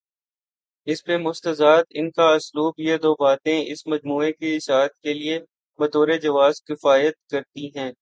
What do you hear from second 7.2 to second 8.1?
کرتی ہیں۔